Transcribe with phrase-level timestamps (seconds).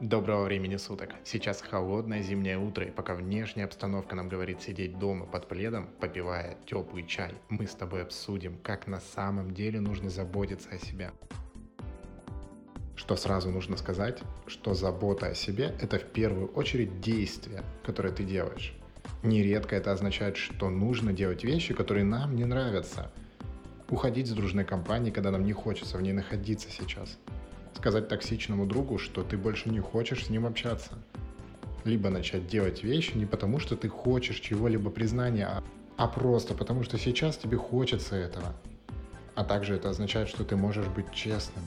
[0.00, 1.10] Доброго времени суток.
[1.24, 6.56] Сейчас холодное зимнее утро, и пока внешняя обстановка нам говорит сидеть дома под пледом, попивая
[6.64, 11.10] теплый чай, мы с тобой обсудим, как на самом деле нужно заботиться о себе.
[12.96, 18.24] Что сразу нужно сказать, что забота о себе– это в первую очередь действие, которое ты
[18.24, 18.72] делаешь.
[19.22, 23.12] Нередко это означает, что нужно делать вещи, которые нам не нравятся.
[23.90, 27.18] Уходить с дружной компании, когда нам не хочется в ней находиться сейчас–
[27.80, 30.92] сказать токсичному другу, что ты больше не хочешь с ним общаться.
[31.84, 35.62] Либо начать делать вещи не потому, что ты хочешь чего-либо признания, а,
[35.96, 38.54] а просто потому, что сейчас тебе хочется этого.
[39.34, 41.64] А также это означает, что ты можешь быть честным,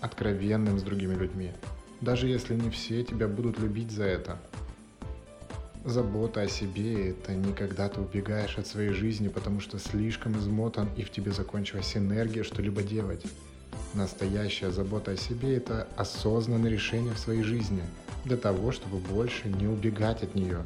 [0.00, 1.52] откровенным с другими людьми,
[2.00, 4.40] даже если не все тебя будут любить за это.
[5.84, 10.88] Забота о себе– это не когда ты убегаешь от своей жизни, потому что слишком измотан
[10.96, 13.24] и в тебе закончилась энергия что-либо делать.
[13.94, 17.82] Настоящая забота о себе– это осознанное решение в своей жизни
[18.24, 20.64] для того, чтобы больше не убегать от нее.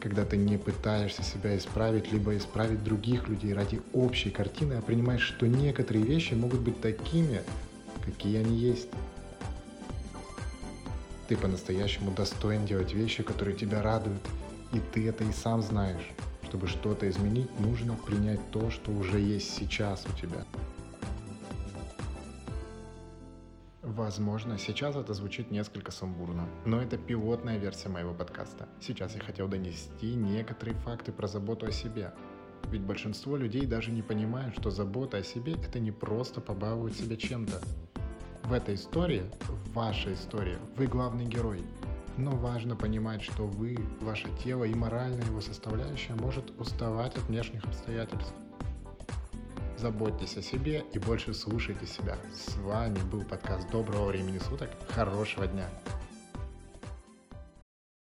[0.00, 5.22] Когда ты не пытаешься себя исправить, либо исправить других людей ради общей картины, а принимаешь,
[5.22, 7.42] что некоторые вещи могут быть такими,
[8.04, 8.88] какие они есть.
[11.28, 14.22] Ты по-настоящему достоин делать вещи, которые тебя радуют,
[14.72, 16.10] и ты это и сам знаешь.
[16.48, 20.44] Чтобы что-то изменить, нужно принять то, что уже есть сейчас у тебя.
[24.00, 28.66] Возможно, сейчас это звучит несколько сумбурно, но это пилотная версия моего подкаста.
[28.80, 32.14] Сейчас я хотел донести некоторые факты про заботу о себе.
[32.70, 37.14] Ведь большинство людей даже не понимают, что забота о себе– это не просто побаловать себя
[37.14, 37.60] чем-то.
[38.44, 41.60] В этой истории, в вашей истории, вы главный герой.
[42.16, 47.66] Но важно понимать, что вы, ваше тело и моральная его составляющая может уставать от внешних
[47.66, 48.32] обстоятельств.
[49.80, 52.18] Заботьтесь о себе и больше слушайте себя.
[52.34, 54.68] С вами был подкаст Доброго времени суток.
[54.90, 55.70] Хорошего дня.